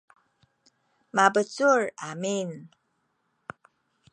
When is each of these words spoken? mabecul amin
mabecul 1.15 1.81
amin 2.09 2.49